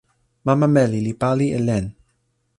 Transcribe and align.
mama 0.45 0.67
meli 0.75 0.99
li 1.05 1.13
pali 1.21 1.47
e 1.57 1.59
len. 1.67 1.85